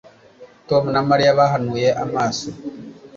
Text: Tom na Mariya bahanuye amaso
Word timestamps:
Tom 0.67 0.83
na 0.93 1.01
Mariya 1.09 1.37
bahanuye 1.39 1.87
amaso 2.03 2.47